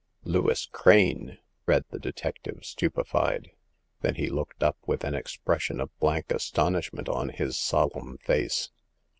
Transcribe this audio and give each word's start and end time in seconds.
Lewis 0.23 0.65
Crane!" 0.71 1.37
read 1.67 1.85
the 1.91 1.99
detective, 1.99 2.61
stupefied; 2.65 3.51
then 4.01 4.15
he 4.15 4.31
looked 4.31 4.63
up 4.63 4.79
with 4.87 5.03
an 5.03 5.13
expression 5.13 5.79
of 5.79 5.95
blank 5.99 6.31
astonishment 6.31 7.07
on 7.07 7.29
his 7.29 7.55
solemn 7.55 8.17
face. 8.17 8.71